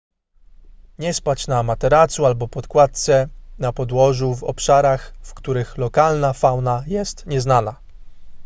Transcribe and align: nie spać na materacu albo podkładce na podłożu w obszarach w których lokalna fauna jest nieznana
nie 0.99 1.13
spać 1.13 1.47
na 1.47 1.63
materacu 1.63 2.25
albo 2.25 2.47
podkładce 2.47 3.27
na 3.59 3.73
podłożu 3.73 4.35
w 4.35 4.43
obszarach 4.43 5.13
w 5.21 5.33
których 5.33 5.77
lokalna 5.77 6.33
fauna 6.33 6.83
jest 6.87 7.25
nieznana 7.25 7.75